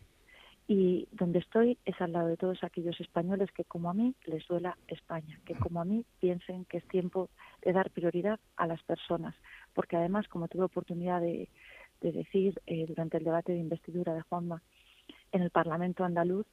y 0.73 1.05
donde 1.11 1.39
estoy 1.39 1.77
es 1.83 1.99
al 1.99 2.13
lado 2.13 2.29
de 2.29 2.37
todos 2.37 2.63
aquellos 2.63 2.97
españoles 3.01 3.51
que 3.51 3.65
como 3.65 3.89
a 3.89 3.93
mí 3.93 4.15
les 4.23 4.47
duela 4.47 4.77
España, 4.87 5.37
que 5.45 5.53
como 5.53 5.81
a 5.81 5.85
mí 5.85 6.05
piensen 6.21 6.63
que 6.63 6.77
es 6.77 6.87
tiempo 6.87 7.29
de 7.61 7.73
dar 7.73 7.89
prioridad 7.89 8.39
a 8.55 8.67
las 8.67 8.81
personas, 8.83 9.35
porque 9.73 9.97
además, 9.97 10.29
como 10.29 10.47
tuve 10.47 10.63
oportunidad 10.63 11.19
de, 11.19 11.49
decir 11.99 12.61
eh, 12.67 12.85
durante 12.87 13.17
el 13.17 13.25
debate 13.25 13.51
de 13.51 13.59
investidura 13.59 14.13
de 14.13 14.21
Juanma 14.21 14.61
en 15.33 15.41
el 15.41 15.49
Parlamento 15.49 16.05
andaluz, 16.05 16.47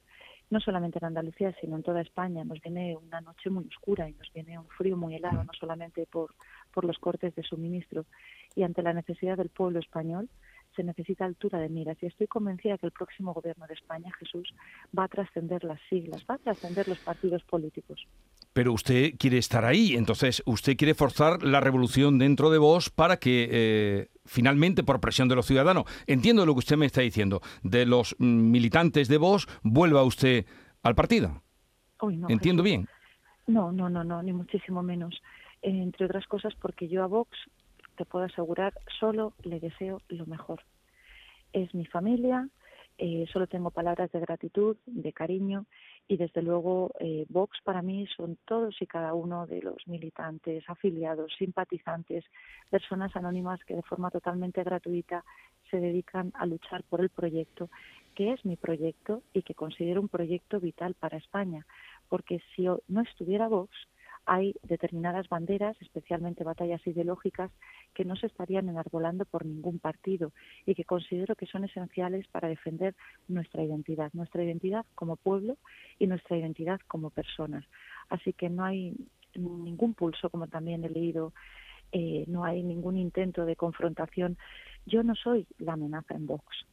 no 0.49 0.59
solamente 0.59 0.99
en 0.99 1.05
Andalucía, 1.05 1.55
sino 1.61 1.77
en 1.77 1.83
toda 1.83 2.01
España, 2.01 2.43
nos 2.43 2.59
viene 2.59 2.97
una 2.97 3.21
noche 3.21 3.49
muy 3.49 3.67
oscura 3.67 4.09
y 4.09 4.13
nos 4.15 4.33
viene 4.33 4.59
un 4.59 4.67
frío 4.67 4.97
muy 4.97 5.15
helado, 5.15 5.45
no 5.45 5.53
solamente 5.57 6.05
por, 6.07 6.35
por 6.73 6.83
los 6.83 6.99
cortes 6.99 7.33
de 7.35 7.43
suministro. 7.43 8.05
Y 8.53 8.63
ante 8.63 8.83
la 8.83 8.91
necesidad 8.91 9.37
del 9.37 9.49
pueblo 9.49 9.79
español, 9.79 10.27
se 10.79 10.83
necesita 10.85 11.25
altura 11.25 11.59
de 11.59 11.67
miras 11.67 11.97
y 12.01 12.05
estoy 12.05 12.27
convencida 12.27 12.77
que 12.77 12.85
el 12.85 12.93
próximo 12.93 13.33
gobierno 13.33 13.67
de 13.67 13.73
España, 13.73 14.09
Jesús, 14.17 14.53
va 14.97 15.03
a 15.03 15.07
trascender 15.09 15.65
las 15.65 15.77
siglas, 15.89 16.23
va 16.29 16.35
a 16.35 16.37
trascender 16.37 16.87
los 16.87 16.97
partidos 16.99 17.43
políticos. 17.43 18.07
Pero 18.53 18.71
usted 18.71 19.15
quiere 19.19 19.39
estar 19.39 19.65
ahí, 19.65 19.95
entonces 19.95 20.41
usted 20.45 20.77
quiere 20.77 20.93
forzar 20.93 21.43
la 21.43 21.59
revolución 21.59 22.17
dentro 22.17 22.49
de 22.49 22.59
vos 22.59 22.89
para 22.89 23.17
que 23.17 23.49
eh, 23.51 24.07
finalmente, 24.25 24.83
por 24.83 25.01
presión 25.01 25.27
de 25.27 25.35
los 25.35 25.45
ciudadanos, 25.45 25.83
entiendo 26.07 26.45
lo 26.45 26.53
que 26.53 26.59
usted 26.59 26.77
me 26.77 26.85
está 26.85 27.01
diciendo, 27.01 27.41
de 27.61 27.85
los 27.85 28.15
militantes 28.17 29.09
de 29.09 29.17
vos, 29.17 29.49
vuelva 29.63 30.03
usted 30.03 30.45
al 30.81 30.95
partido. 30.95 31.43
¿Entiendo 32.29 32.63
bien? 32.63 32.87
No, 33.47 33.73
no, 33.73 33.89
no, 33.89 34.05
no, 34.05 34.23
ni 34.23 34.31
muchísimo 34.31 34.81
menos. 34.81 35.21
entre 35.61 36.05
otras 36.05 36.25
cosas 36.27 36.53
porque 36.55 36.87
yo 36.87 37.03
a 37.03 37.07
Vox 37.07 37.37
te 37.99 38.05
puedo 38.05 38.23
asegurar, 38.23 38.73
solo 38.97 39.33
le 39.43 39.59
deseo 39.59 40.01
lo 40.07 40.25
mejor. 40.25 40.63
Es 41.51 41.75
mi 41.75 41.85
familia, 41.85 42.47
eh, 42.97 43.25
solo 43.33 43.45
tengo 43.45 43.71
palabras 43.71 44.09
de 44.13 44.21
gratitud, 44.21 44.77
de 44.85 45.11
cariño 45.11 45.65
y 46.07 46.15
desde 46.15 46.41
luego 46.41 46.91
eh, 47.01 47.25
Vox 47.27 47.59
para 47.61 47.81
mí 47.81 48.07
son 48.15 48.37
todos 48.45 48.81
y 48.81 48.87
cada 48.87 49.13
uno 49.13 49.47
de 49.47 49.61
los 49.61 49.85
militantes, 49.85 50.63
afiliados, 50.69 51.33
simpatizantes, 51.37 52.23
personas 52.69 53.13
anónimas 53.17 53.59
que 53.65 53.75
de 53.75 53.83
forma 53.83 54.09
totalmente 54.11 54.63
gratuita 54.63 55.25
se 55.69 55.81
dedican 55.81 56.31
a 56.35 56.45
luchar 56.45 56.83
por 56.83 57.01
el 57.01 57.09
proyecto 57.09 57.69
que 58.15 58.31
es 58.31 58.45
mi 58.45 58.55
proyecto 58.55 59.23
y 59.33 59.41
que 59.41 59.55
considero 59.55 59.99
un 59.99 60.09
proyecto 60.09 60.61
vital 60.61 60.93
para 60.93 61.17
España, 61.17 61.65
porque 62.07 62.41
si 62.55 62.63
no 62.63 63.01
estuviera 63.01 63.47
Vox, 63.49 63.71
hay 64.31 64.53
determinadas 64.61 65.27
banderas, 65.27 65.75
especialmente 65.81 66.43
batallas 66.43 66.85
ideológicas, 66.85 67.49
que 67.95 68.05
no 68.05 68.15
se 68.15 68.27
estarían 68.27 68.69
enarbolando 68.69 69.25
por 69.25 69.43
ningún 69.43 69.79
partido 69.79 70.31
y 70.67 70.75
que 70.75 70.85
considero 70.85 71.35
que 71.35 71.47
son 71.47 71.63
esenciales 71.63 72.27
para 72.27 72.47
defender 72.47 72.95
nuestra 73.27 73.63
identidad, 73.63 74.11
nuestra 74.13 74.43
identidad 74.43 74.85
como 74.93 75.15
pueblo 75.15 75.57
y 75.97 76.05
nuestra 76.05 76.37
identidad 76.37 76.79
como 76.87 77.09
personas. 77.09 77.65
Así 78.09 78.33
que 78.33 78.51
no 78.51 78.63
hay 78.63 78.93
ningún 79.33 79.95
pulso, 79.95 80.29
como 80.29 80.45
también 80.45 80.83
he 80.83 80.89
leído, 80.89 81.33
eh, 81.91 82.23
no 82.27 82.43
hay 82.43 82.61
ningún 82.61 82.97
intento 82.97 83.45
de 83.45 83.55
confrontación. 83.55 84.37
Yo 84.85 85.01
no 85.01 85.15
soy 85.15 85.47
la 85.57 85.73
amenaza 85.73 86.13
en 86.13 86.27
Vox. 86.27 86.67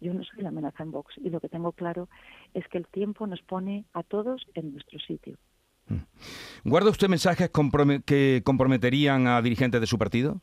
Yo 0.00 0.14
no 0.14 0.22
soy 0.22 0.42
la 0.44 0.50
amenaza 0.50 0.84
en 0.84 0.92
Vox 0.92 1.18
y 1.18 1.30
lo 1.30 1.40
que 1.40 1.48
tengo 1.48 1.72
claro 1.72 2.08
es 2.54 2.68
que 2.68 2.78
el 2.78 2.86
tiempo 2.86 3.26
nos 3.26 3.42
pone 3.42 3.86
a 3.92 4.04
todos 4.04 4.46
en 4.54 4.72
nuestro 4.72 5.00
sitio. 5.00 5.36
Mm. 5.88 6.68
¿Guarda 6.68 6.90
usted 6.90 7.08
mensajes 7.08 7.50
que 8.04 8.42
comprometerían 8.44 9.26
a 9.26 9.40
dirigentes 9.42 9.80
de 9.80 9.86
su 9.86 9.98
partido? 9.98 10.40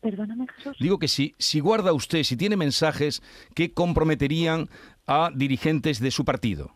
Perdóname, 0.00 0.46
Jesús. 0.56 0.76
Digo 0.80 0.98
que 0.98 1.08
si, 1.08 1.34
si 1.38 1.60
guarda 1.60 1.92
usted, 1.92 2.22
si 2.22 2.36
tiene 2.36 2.56
mensajes 2.56 3.22
que 3.54 3.72
comprometerían 3.72 4.68
a 5.06 5.30
dirigentes 5.34 6.00
de 6.00 6.10
su 6.10 6.24
partido. 6.24 6.70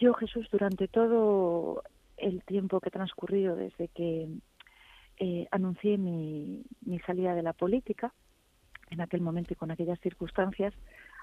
Yo, 0.00 0.12
Jesús, 0.14 0.46
durante 0.50 0.88
todo 0.88 1.82
el 2.16 2.42
tiempo 2.44 2.80
que 2.80 2.88
ha 2.88 2.92
transcurrido 2.92 3.56
desde 3.56 3.88
que 3.88 4.28
eh, 5.18 5.46
anuncié 5.50 5.98
mi, 5.98 6.64
mi 6.84 6.98
salida 7.00 7.34
de 7.34 7.42
la 7.42 7.52
política, 7.52 8.12
en 8.90 9.00
aquel 9.00 9.20
momento 9.20 9.52
y 9.52 9.56
con 9.56 9.70
aquellas 9.70 10.00
circunstancias, 10.00 10.74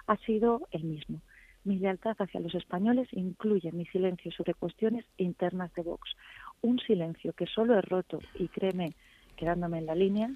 ha 0.07 0.17
sido 0.17 0.67
el 0.71 0.83
mismo. 0.83 1.21
Mi 1.65 1.79
lealtad 1.79 2.15
hacia 2.19 2.41
los 2.41 2.53
españoles 2.55 3.07
incluye 3.11 3.71
mi 3.71 3.85
silencio 3.85 4.31
sobre 4.31 4.53
cuestiones 4.53 5.05
internas 5.17 5.73
de 5.73 5.83
Vox. 5.83 6.13
Un 6.61 6.79
silencio 6.79 7.33
que 7.33 7.45
solo 7.45 7.77
he 7.77 7.81
roto, 7.81 8.19
y 8.35 8.49
créeme, 8.49 8.93
quedándome 9.37 9.79
en 9.79 9.85
la 9.85 9.95
línea, 9.95 10.29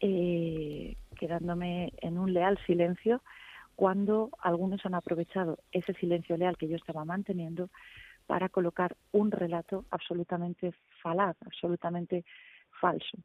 eh, 0.00 0.96
quedándome 1.18 1.92
en 2.00 2.18
un 2.18 2.32
leal 2.32 2.58
silencio, 2.66 3.22
cuando 3.76 4.30
algunos 4.40 4.84
han 4.86 4.94
aprovechado 4.94 5.58
ese 5.72 5.92
silencio 5.94 6.36
leal 6.36 6.56
que 6.56 6.68
yo 6.68 6.76
estaba 6.76 7.04
manteniendo 7.04 7.68
para 8.26 8.48
colocar 8.48 8.96
un 9.12 9.30
relato 9.30 9.84
absolutamente 9.90 10.72
falaz, 11.02 11.36
absolutamente 11.44 12.24
falso. 12.80 13.18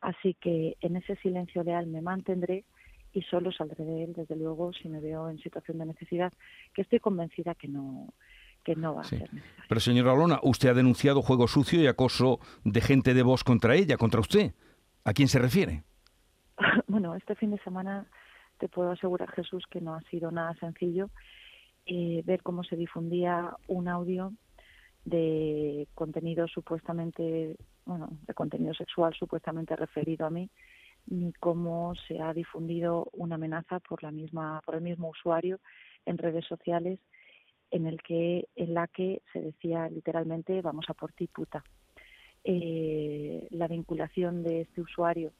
Así 0.00 0.34
que 0.34 0.76
en 0.80 0.96
ese 0.96 1.16
silencio 1.16 1.64
leal 1.64 1.86
me 1.86 2.02
mantendré 2.02 2.64
y 3.16 3.22
solo 3.22 3.50
saldré 3.50 3.82
de 3.82 4.04
él, 4.04 4.12
desde 4.12 4.36
luego, 4.36 4.74
si 4.74 4.90
me 4.90 5.00
veo 5.00 5.30
en 5.30 5.38
situación 5.38 5.78
de 5.78 5.86
necesidad, 5.86 6.30
que 6.74 6.82
estoy 6.82 7.00
convencida 7.00 7.54
que 7.54 7.66
no 7.66 8.12
que 8.62 8.76
no 8.76 8.94
va 8.96 9.02
a 9.02 9.04
ser 9.04 9.32
necesario. 9.32 9.64
Pero 9.68 9.80
señora 9.80 10.14
Lona, 10.14 10.40
usted 10.42 10.68
ha 10.68 10.74
denunciado 10.74 11.22
juego 11.22 11.46
sucio 11.46 11.80
y 11.80 11.86
acoso 11.86 12.40
de 12.64 12.80
gente 12.80 13.14
de 13.14 13.22
voz 13.22 13.42
contra 13.42 13.74
ella, 13.74 13.96
contra 13.96 14.20
usted. 14.20 14.52
¿A 15.04 15.12
quién 15.12 15.28
se 15.28 15.38
refiere? 15.38 15.84
bueno, 16.88 17.14
este 17.14 17.36
fin 17.36 17.52
de 17.52 17.58
semana 17.58 18.04
te 18.58 18.68
puedo 18.68 18.90
asegurar, 18.90 19.30
Jesús, 19.30 19.64
que 19.70 19.80
no 19.80 19.94
ha 19.94 20.02
sido 20.10 20.30
nada 20.30 20.52
sencillo 20.54 21.10
eh, 21.86 22.22
ver 22.26 22.42
cómo 22.42 22.64
se 22.64 22.76
difundía 22.76 23.56
un 23.68 23.88
audio 23.88 24.32
de 25.04 25.86
contenido 25.94 26.48
supuestamente, 26.48 27.56
bueno, 27.84 28.08
de 28.26 28.34
contenido 28.34 28.74
sexual 28.74 29.14
supuestamente 29.14 29.76
referido 29.76 30.26
a 30.26 30.30
mí, 30.30 30.50
ni 31.06 31.32
cómo 31.34 31.94
se 32.06 32.20
ha 32.20 32.32
difundido 32.32 33.08
una 33.12 33.36
amenaza 33.36 33.80
por 33.80 34.02
la 34.02 34.10
misma, 34.10 34.60
por 34.64 34.76
el 34.76 34.82
mismo 34.82 35.08
usuario 35.08 35.60
en 36.04 36.18
redes 36.18 36.44
sociales, 36.46 37.00
en 37.70 37.86
el 37.86 38.02
que, 38.02 38.48
en 38.56 38.74
la 38.74 38.86
que 38.86 39.22
se 39.32 39.40
decía 39.40 39.88
literalmente 39.88 40.60
vamos 40.62 40.86
a 40.88 40.94
por 40.94 41.12
ti 41.12 41.26
puta. 41.26 41.64
Eh, 42.44 43.48
la 43.50 43.66
vinculación 43.66 44.44
de 44.44 44.62
este 44.62 44.80
usuario 44.80 45.32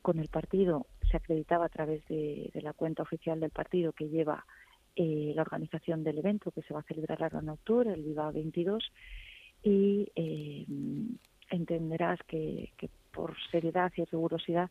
con 0.00 0.20
el 0.20 0.28
partido 0.28 0.86
se 1.10 1.16
acreditaba 1.16 1.66
a 1.66 1.68
través 1.68 2.06
de, 2.06 2.50
la 2.54 2.72
cuenta 2.72 3.02
oficial 3.02 3.40
del 3.40 3.50
partido 3.50 3.92
que 3.92 4.08
lleva 4.08 4.46
eh, 4.94 5.32
la 5.34 5.42
organización 5.42 6.04
del 6.04 6.18
evento 6.18 6.52
que 6.52 6.62
se 6.62 6.72
va 6.72 6.80
a 6.80 6.84
celebrar 6.84 7.22
ahora 7.22 7.40
en 7.40 7.48
octubre, 7.48 7.92
el 7.92 8.02
Viva 8.02 8.30
22, 8.30 8.92
y 9.64 10.08
eh, 10.14 10.64
entenderás 11.50 12.20
que, 12.28 12.72
por 13.16 13.34
seriedad 13.50 13.90
y 13.96 14.04
rigurosidad 14.04 14.70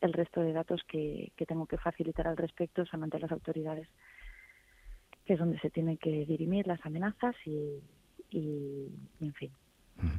el 0.00 0.14
resto 0.14 0.40
de 0.40 0.52
datos 0.52 0.80
que, 0.88 1.30
tengo 1.46 1.66
que 1.66 1.76
facilitar 1.76 2.26
al 2.26 2.36
respecto 2.36 2.86
son 2.86 3.04
ante 3.04 3.20
las 3.20 3.30
autoridades, 3.30 3.86
que 5.26 5.34
es 5.34 5.38
donde 5.38 5.60
se 5.60 5.70
tienen 5.70 5.98
que 5.98 6.24
dirimir 6.24 6.66
las 6.66 6.84
amenazas 6.84 7.36
y, 7.44 8.88
en 9.20 9.34
fin, 9.34 9.52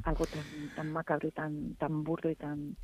algo 0.04 0.24
tan, 0.24 0.74
tan 0.76 0.92
macabro 0.92 1.28
y 1.28 1.32
tan, 1.32 1.74
tan 1.74 2.04
burdo 2.04 2.30
y 2.30 2.36
tan 2.36 2.76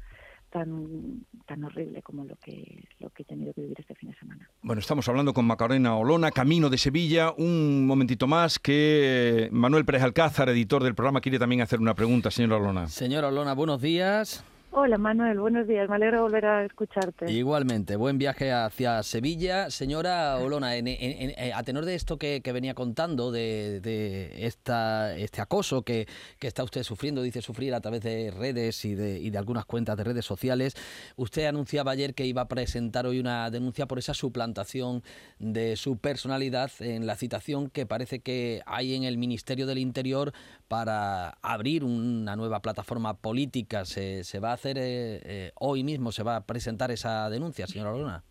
tan, 0.51 1.25
tan 1.47 1.63
horrible 1.63 2.03
como 2.03 2.25
lo 2.25 2.35
que, 2.35 2.83
lo 2.99 3.11
que 3.11 3.23
he 3.23 3.25
tenido 3.25 3.55
que 3.55 3.61
vivir 3.61 3.77
este 3.79 3.95
fin 3.95 4.11
de 4.11 4.17
semana. 4.17 4.51
Bueno, 4.63 4.81
estamos 4.81 5.09
hablando 5.09 5.33
con 5.33 5.45
Macarena 5.45 5.97
Olona, 5.97 6.33
Camino 6.33 6.69
de 6.69 6.77
Sevilla. 6.77 7.31
Un 7.31 7.87
momentito 7.87 8.27
más 8.27 8.59
que 8.59 9.49
Manuel 9.53 9.85
Pérez 9.85 10.03
Alcázar, 10.03 10.49
editor 10.49 10.83
del 10.83 10.97
programa, 10.97 11.21
quiere 11.21 11.39
también 11.39 11.61
hacer 11.61 11.79
una 11.79 11.95
pregunta, 11.95 12.33
señora 12.33 12.57
Olona. 12.57 12.89
Señora 12.89 13.29
Olona, 13.29 13.55
buenos 13.55 13.81
días. 13.81 14.45
Hola 14.73 14.99
Manuel, 14.99 15.41
buenos 15.41 15.67
días, 15.67 15.89
me 15.89 15.97
alegro 15.97 16.23
volver 16.23 16.47
a 16.47 16.65
escucharte. 16.65 17.29
Igualmente, 17.29 17.97
buen 17.97 18.19
viaje 18.19 18.53
hacia 18.53 19.03
Sevilla. 19.03 19.69
Señora 19.69 20.37
Olona, 20.37 20.77
eh, 20.77 21.53
a 21.53 21.63
tenor 21.65 21.85
de 21.85 21.97
esto 21.97 22.19
que, 22.19 22.41
venía 22.53 22.73
contando, 22.75 23.33
de, 23.33 24.31
esta, 24.39 25.17
este 25.17 25.41
acoso 25.41 25.83
que, 25.83 26.07
está 26.41 26.63
usted 26.63 26.85
sufriendo, 26.85 27.21
dice 27.21 27.43
sufrir 27.43 27.75
a 27.75 27.81
través 27.81 28.03
de 28.03 28.31
redes 28.31 28.85
y 28.85 28.95
de, 28.95 29.37
algunas 29.37 29.65
cuentas 29.65 29.97
de 29.97 30.05
redes 30.05 30.25
sociales, 30.25 30.77
usted 31.17 31.47
anunciaba 31.47 31.91
ayer 31.91 32.15
que 32.15 32.27
iba 32.27 32.43
a 32.43 32.49
presentar 32.49 33.07
hoy 33.07 33.19
una 33.19 33.51
denuncia 33.51 33.87
por 33.87 33.99
esa 33.99 34.15
suplantación 34.15 35.03
de 35.41 35.75
su 35.75 35.97
personalidad 35.97 36.71
en 36.79 37.09
la 37.09 37.17
citación 37.17 37.71
que 37.71 37.87
parece 37.87 38.21
que 38.21 38.63
hay 38.67 38.95
en 38.95 39.03
el 39.03 39.19
Ministerio 39.19 39.67
del 39.67 39.79
Interior 39.79 40.33
para 40.69 41.31
abrir 41.43 41.83
una 41.83 42.37
nueva 42.37 42.63
plataforma 42.63 43.15
política. 43.15 43.85
Se 43.85 44.39
va 44.41 44.53
a 44.53 44.61
hacer 44.61 44.70
eh, 44.79 45.21
eh, 45.25 45.53
hoy 45.57 45.83
mismo? 45.85 46.13
¿Se 46.13 46.23
va 46.23 46.37
a 46.37 46.47
presentar 46.47 46.91
esa 46.91 47.29
denuncia, 47.31 47.67
señora 47.67 47.93
Luna? 47.93 48.23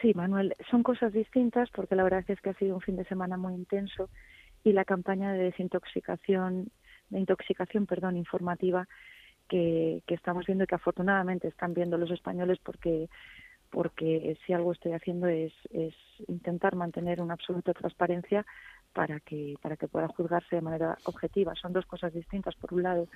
Sí, 0.00 0.12
Manuel, 0.14 0.54
son 0.70 0.82
cosas 0.82 1.12
distintas 1.12 1.68
porque 1.70 1.96
la 1.96 2.04
verdad 2.04 2.24
es 2.28 2.40
que 2.40 2.50
ha 2.50 2.54
sido 2.54 2.74
un 2.76 2.80
fin 2.80 2.96
de 2.96 3.04
semana 3.04 3.36
muy 3.36 3.54
intenso 3.54 4.08
y 4.64 4.72
la 4.72 4.84
campaña 4.84 5.32
de 5.32 5.44
desintoxicación, 5.44 6.70
de 7.10 7.18
intoxicación, 7.18 7.86
perdón, 7.86 8.16
informativa 8.16 8.86
que, 9.48 10.02
que 10.06 10.14
estamos 10.14 10.46
viendo 10.46 10.64
y 10.64 10.66
que 10.66 10.74
afortunadamente 10.74 11.48
están 11.48 11.74
viendo 11.74 11.98
los 11.98 12.10
españoles 12.10 12.58
porque 12.62 13.08
porque 13.70 14.38
si 14.46 14.52
algo 14.52 14.72
estoy 14.72 14.92
haciendo 14.92 15.26
es, 15.26 15.52
es 15.70 15.94
intentar 16.26 16.74
mantener 16.74 17.20
una 17.20 17.34
absoluta 17.34 17.74
transparencia 17.74 18.46
para 18.94 19.20
que 19.20 19.56
para 19.60 19.76
que 19.76 19.88
pueda 19.88 20.08
juzgarse 20.08 20.56
de 20.56 20.62
manera 20.62 20.96
objetiva. 21.04 21.54
Son 21.54 21.72
dos 21.72 21.86
cosas 21.86 22.12
distintas. 22.12 22.54
Por 22.56 22.72
un 22.74 22.82
lado, 22.82 23.08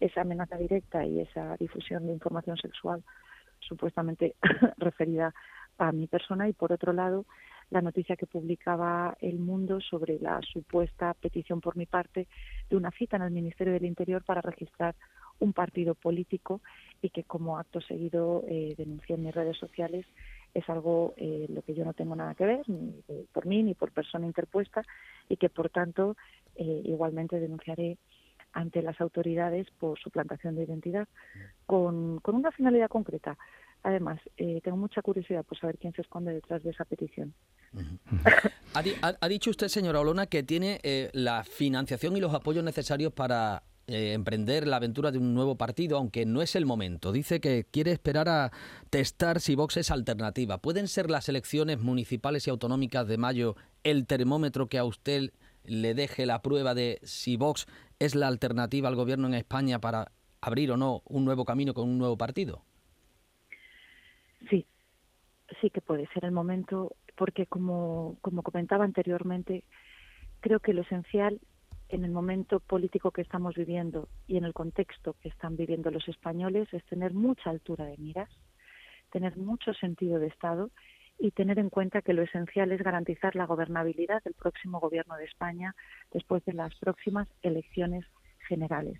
esa 0.00 0.22
amenaza 0.22 0.56
directa 0.56 1.04
y 1.04 1.20
esa 1.20 1.56
difusión 1.58 2.06
de 2.06 2.12
información 2.12 2.56
sexual 2.56 3.02
supuestamente 3.60 4.34
referida 4.78 5.34
a 5.78 5.92
mi 5.92 6.06
persona. 6.06 6.48
Y 6.48 6.52
por 6.52 6.72
otro 6.72 6.92
lado, 6.92 7.26
la 7.70 7.80
noticia 7.80 8.16
que 8.16 8.26
publicaba 8.26 9.16
El 9.20 9.38
Mundo 9.38 9.80
sobre 9.80 10.18
la 10.18 10.40
supuesta 10.42 11.14
petición 11.14 11.60
por 11.60 11.76
mi 11.76 11.86
parte 11.86 12.26
de 12.68 12.76
una 12.76 12.90
cita 12.90 13.16
en 13.16 13.22
el 13.22 13.30
Ministerio 13.30 13.72
del 13.72 13.84
Interior 13.84 14.24
para 14.24 14.40
registrar 14.40 14.94
un 15.38 15.52
partido 15.52 15.94
político 15.94 16.60
y 17.00 17.10
que 17.10 17.24
como 17.24 17.58
acto 17.58 17.80
seguido 17.80 18.44
eh, 18.46 18.74
denuncié 18.76 19.14
en 19.14 19.24
mis 19.24 19.34
redes 19.34 19.56
sociales. 19.56 20.06
Es 20.52 20.68
algo 20.68 21.14
eh, 21.16 21.46
lo 21.48 21.62
que 21.62 21.74
yo 21.74 21.84
no 21.84 21.94
tengo 21.94 22.16
nada 22.16 22.34
que 22.34 22.44
ver 22.44 22.68
ni 22.68 23.02
por 23.32 23.46
mí 23.46 23.62
ni 23.62 23.74
por 23.74 23.92
persona 23.92 24.26
interpuesta 24.26 24.82
y 25.28 25.36
que 25.36 25.48
por 25.48 25.70
tanto 25.70 26.16
eh, 26.56 26.82
igualmente 26.84 27.38
denunciaré 27.38 27.98
ante 28.52 28.82
las 28.82 29.00
autoridades 29.00 29.68
por 29.78 29.98
suplantación 29.98 30.56
de 30.56 30.64
identidad 30.64 31.08
con, 31.66 32.18
con 32.20 32.34
una 32.34 32.50
finalidad 32.52 32.88
concreta. 32.88 33.36
Además, 33.82 34.20
eh, 34.36 34.60
tengo 34.62 34.76
mucha 34.76 35.00
curiosidad 35.00 35.44
por 35.44 35.58
saber 35.58 35.78
quién 35.78 35.92
se 35.94 36.02
esconde 36.02 36.34
detrás 36.34 36.62
de 36.62 36.70
esa 36.70 36.84
petición. 36.84 37.32
ha, 38.74 39.28
dicho 39.28 39.50
usted, 39.50 39.68
señora 39.68 40.00
Olona, 40.00 40.26
que 40.26 40.42
tiene 40.42 40.80
la 41.12 41.44
financiación 41.44 42.16
y 42.16 42.20
los 42.20 42.34
apoyos 42.34 42.64
necesarios 42.64 43.12
para 43.12 43.62
eh, 43.92 44.12
emprender 44.12 44.68
la 44.68 44.76
aventura 44.76 45.10
de 45.10 45.18
un 45.18 45.34
nuevo 45.34 45.56
partido, 45.56 45.96
aunque 45.96 46.24
no 46.24 46.42
es 46.42 46.54
el 46.54 46.64
momento. 46.64 47.10
Dice 47.10 47.40
que 47.40 47.66
quiere 47.68 47.90
esperar 47.90 48.28
a 48.28 48.52
testar 48.88 49.40
si 49.40 49.56
Vox 49.56 49.78
es 49.78 49.90
alternativa. 49.90 50.58
¿Pueden 50.58 50.86
ser 50.86 51.10
las 51.10 51.28
elecciones 51.28 51.80
municipales 51.80 52.46
y 52.46 52.50
autonómicas 52.50 53.08
de 53.08 53.18
mayo 53.18 53.56
el 53.82 54.06
termómetro 54.06 54.68
que 54.68 54.78
a 54.78 54.84
usted 54.84 55.32
le 55.64 55.94
deje 55.94 56.24
la 56.24 56.40
prueba 56.40 56.72
de 56.72 57.00
si 57.02 57.36
Vox 57.36 57.66
es 58.00 58.14
la 58.14 58.26
alternativa 58.26 58.88
al 58.88 58.96
gobierno 58.96 59.28
en 59.28 59.34
España 59.34 59.78
para 59.78 60.10
abrir 60.40 60.72
o 60.72 60.76
no 60.76 61.02
un 61.04 61.24
nuevo 61.24 61.44
camino 61.44 61.74
con 61.74 61.88
un 61.88 61.98
nuevo 61.98 62.16
partido? 62.16 62.62
Sí, 64.48 64.66
sí 65.60 65.70
que 65.70 65.80
puede 65.80 66.08
ser 66.08 66.24
el 66.24 66.32
momento 66.32 66.96
porque 67.16 67.46
como, 67.46 68.16
como 68.22 68.42
comentaba 68.42 68.84
anteriormente, 68.84 69.62
creo 70.40 70.60
que 70.60 70.72
lo 70.72 70.82
esencial 70.82 71.38
en 71.90 72.04
el 72.04 72.10
momento 72.10 72.60
político 72.60 73.10
que 73.10 73.20
estamos 73.20 73.54
viviendo 73.54 74.08
y 74.26 74.38
en 74.38 74.44
el 74.44 74.54
contexto 74.54 75.14
que 75.20 75.28
están 75.28 75.56
viviendo 75.56 75.90
los 75.90 76.08
españoles 76.08 76.72
es 76.72 76.84
tener 76.86 77.12
mucha 77.12 77.50
altura 77.50 77.84
de 77.84 77.98
miras, 77.98 78.30
tener 79.10 79.36
mucho 79.36 79.74
sentido 79.74 80.18
de 80.18 80.28
Estado 80.28 80.70
y 81.20 81.32
tener 81.32 81.58
en 81.58 81.68
cuenta 81.68 82.02
que 82.02 82.14
lo 82.14 82.22
esencial 82.22 82.72
es 82.72 82.82
garantizar 82.82 83.36
la 83.36 83.46
gobernabilidad 83.46 84.22
del 84.24 84.34
próximo 84.34 84.80
gobierno 84.80 85.16
de 85.16 85.26
España 85.26 85.76
después 86.12 86.44
de 86.46 86.54
las 86.54 86.74
próximas 86.76 87.28
elecciones 87.42 88.06
generales. 88.48 88.98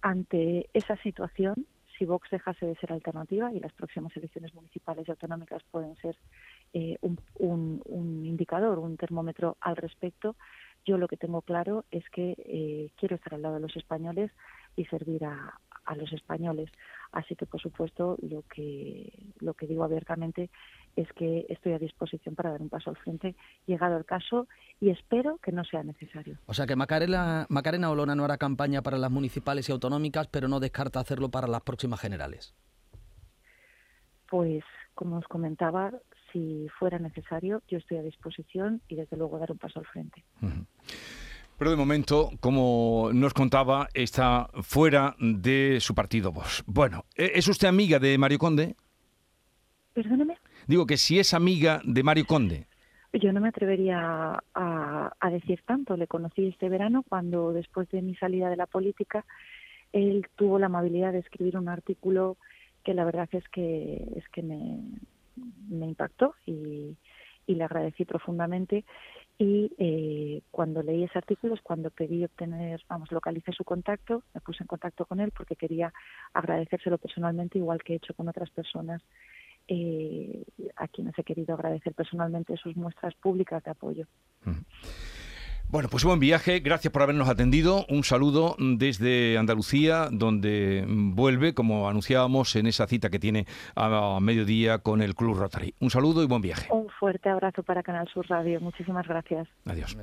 Ante 0.00 0.68
esa 0.72 0.96
situación, 0.96 1.66
si 1.98 2.06
Vox 2.06 2.28
dejase 2.30 2.66
de 2.66 2.76
ser 2.76 2.92
alternativa 2.92 3.52
y 3.52 3.60
las 3.60 3.72
próximas 3.72 4.16
elecciones 4.16 4.54
municipales 4.54 5.06
y 5.06 5.10
autonómicas 5.10 5.62
pueden 5.70 5.94
ser 5.96 6.16
eh, 6.72 6.96
un, 7.02 7.82
indicador, 8.24 8.78
un 8.78 8.96
termómetro 8.96 9.56
al 9.60 9.76
respecto, 9.76 10.36
yo 10.84 10.98
lo 10.98 11.08
que 11.08 11.16
tengo 11.16 11.42
claro 11.42 11.84
es 11.90 12.08
que 12.10 12.34
eh, 12.38 12.90
quiero 12.96 13.16
estar 13.16 13.34
al 13.34 13.42
lado 13.42 13.54
de 13.54 13.60
los 13.60 13.76
españoles 13.76 14.30
y 14.76 14.84
servir 14.86 15.24
a, 15.24 15.58
a 15.84 15.94
los 15.94 16.12
españoles. 16.12 16.70
Así 17.12 17.36
que, 17.36 17.46
por 17.46 17.60
supuesto, 17.60 18.16
lo 18.22 18.42
que, 18.42 19.12
lo 19.40 19.54
que 19.54 19.66
digo 19.66 19.84
abiertamente 19.84 20.50
es 20.96 21.12
que 21.12 21.46
estoy 21.48 21.72
a 21.72 21.78
disposición 21.78 22.34
para 22.34 22.50
dar 22.50 22.62
un 22.62 22.68
paso 22.68 22.90
al 22.90 22.96
frente, 22.96 23.34
llegado 23.66 23.96
el 23.96 24.04
caso, 24.04 24.48
y 24.80 24.90
espero 24.90 25.38
que 25.38 25.52
no 25.52 25.64
sea 25.64 25.82
necesario. 25.82 26.38
O 26.46 26.54
sea 26.54 26.66
que 26.66 26.76
Macarena, 26.76 27.46
Macarena 27.48 27.90
Olona 27.90 28.14
no 28.14 28.24
hará 28.24 28.38
campaña 28.38 28.82
para 28.82 28.98
las 28.98 29.10
municipales 29.10 29.68
y 29.68 29.72
autonómicas, 29.72 30.28
pero 30.28 30.48
no 30.48 30.60
descarta 30.60 31.00
hacerlo 31.00 31.30
para 31.30 31.48
las 31.48 31.62
próximas 31.62 32.00
generales. 32.00 32.54
Pues, 34.28 34.64
como 34.94 35.18
os 35.18 35.26
comentaba, 35.26 35.92
si 36.32 36.68
fuera 36.78 36.98
necesario, 36.98 37.62
yo 37.68 37.78
estoy 37.78 37.98
a 37.98 38.02
disposición 38.02 38.80
y, 38.88 38.96
desde 38.96 39.16
luego, 39.16 39.38
dar 39.38 39.52
un 39.52 39.58
paso 39.58 39.78
al 39.78 39.86
frente. 39.86 40.24
Pero 41.58 41.70
de 41.70 41.76
momento, 41.76 42.30
como 42.40 43.10
nos 43.12 43.32
contaba, 43.32 43.88
está 43.94 44.48
fuera 44.62 45.14
de 45.20 45.78
su 45.80 45.94
partido 45.94 46.32
Vox. 46.32 46.64
Bueno, 46.66 47.04
¿e-, 47.16 47.32
¿es 47.34 47.46
usted 47.46 47.68
amiga 47.68 47.98
de 47.98 48.18
Mario 48.18 48.38
Conde? 48.38 48.74
Perdóneme. 49.92 50.38
Digo 50.66 50.86
que 50.86 50.96
si 50.96 51.18
es 51.18 51.32
amiga 51.32 51.80
de 51.84 52.02
Mario 52.02 52.24
Conde. 52.26 52.66
Yo 53.12 53.32
no 53.32 53.40
me 53.40 53.48
atrevería 53.48 54.42
a, 54.54 55.12
a, 55.20 55.30
decir 55.30 55.62
tanto. 55.64 55.96
Le 55.96 56.08
conocí 56.08 56.48
este 56.48 56.68
verano 56.68 57.04
cuando, 57.08 57.52
después 57.52 57.88
de 57.90 58.02
mi 58.02 58.16
salida 58.16 58.50
de 58.50 58.56
la 58.56 58.66
política, 58.66 59.24
él 59.92 60.26
tuvo 60.34 60.58
la 60.58 60.66
amabilidad 60.66 61.12
de 61.12 61.20
escribir 61.20 61.56
un 61.56 61.68
artículo 61.68 62.36
que 62.82 62.92
la 62.92 63.04
verdad 63.04 63.28
es 63.30 63.48
que 63.50 64.04
es 64.16 64.28
que 64.30 64.42
me, 64.42 64.80
me 65.68 65.86
impactó 65.86 66.34
y, 66.44 66.96
y 67.46 67.54
le 67.54 67.64
agradecí 67.64 68.04
profundamente 68.04 68.84
y 69.38 69.72
eh, 69.78 70.42
cuando 70.50 70.82
leí 70.82 71.04
ese 71.04 71.18
artículo 71.18 71.54
es 71.54 71.60
cuando 71.60 71.90
pedí 71.90 72.24
obtener, 72.24 72.80
vamos, 72.88 73.10
localicé 73.10 73.52
su 73.52 73.64
contacto, 73.64 74.22
me 74.32 74.40
puse 74.40 74.62
en 74.62 74.68
contacto 74.68 75.06
con 75.06 75.18
él 75.18 75.32
porque 75.36 75.56
quería 75.56 75.92
agradecérselo 76.32 76.98
personalmente, 76.98 77.58
igual 77.58 77.82
que 77.82 77.94
he 77.94 77.96
hecho 77.96 78.14
con 78.14 78.28
otras 78.28 78.50
personas 78.50 79.02
eh, 79.66 80.44
a 80.76 80.86
quienes 80.88 81.18
he 81.18 81.24
querido 81.24 81.54
agradecer 81.54 81.94
personalmente 81.94 82.56
sus 82.56 82.76
muestras 82.76 83.14
públicas 83.14 83.64
de 83.64 83.70
apoyo. 83.72 84.06
Bueno, 85.74 85.88
pues 85.88 86.04
buen 86.04 86.20
viaje, 86.20 86.60
gracias 86.60 86.92
por 86.92 87.02
habernos 87.02 87.28
atendido. 87.28 87.84
Un 87.88 88.04
saludo 88.04 88.54
desde 88.60 89.36
Andalucía, 89.36 90.06
donde 90.08 90.84
vuelve, 90.86 91.52
como 91.52 91.88
anunciábamos, 91.88 92.54
en 92.54 92.68
esa 92.68 92.86
cita 92.86 93.10
que 93.10 93.18
tiene 93.18 93.44
a 93.74 94.20
mediodía 94.20 94.78
con 94.78 95.02
el 95.02 95.16
Club 95.16 95.36
Rotary. 95.36 95.74
Un 95.80 95.90
saludo 95.90 96.22
y 96.22 96.28
buen 96.28 96.42
viaje. 96.42 96.68
Un 96.70 96.88
fuerte 96.90 97.28
abrazo 97.28 97.64
para 97.64 97.82
Canal 97.82 98.06
Sur 98.06 98.24
Radio. 98.28 98.60
Muchísimas 98.60 99.08
gracias. 99.08 99.48
Adiós. 99.66 99.96